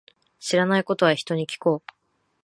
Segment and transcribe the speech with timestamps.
[0.39, 1.91] 知らないことは、人に聞こう。